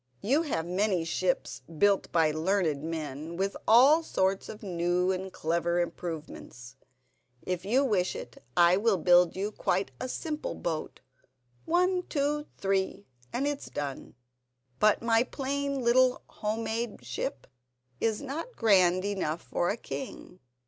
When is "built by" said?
1.77-2.31